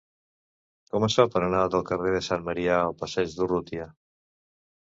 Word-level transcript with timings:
Com 0.93 1.03
es 1.07 1.17
fa 1.19 1.25
per 1.35 1.43
anar 1.49 1.59
del 1.75 1.85
carrer 1.91 2.13
de 2.15 2.21
Sant 2.31 2.47
Marià 2.49 2.81
al 2.87 2.99
passeig 3.03 3.37
d'Urrutia? 3.41 3.91